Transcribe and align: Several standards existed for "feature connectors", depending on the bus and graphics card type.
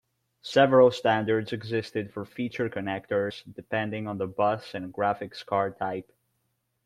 Several 0.41 0.89
standards 0.89 1.53
existed 1.53 2.11
for 2.11 2.25
"feature 2.25 2.67
connectors", 2.71 3.43
depending 3.53 4.07
on 4.07 4.17
the 4.17 4.25
bus 4.25 4.73
and 4.73 4.91
graphics 4.91 5.45
card 5.45 5.77
type. 5.77 6.09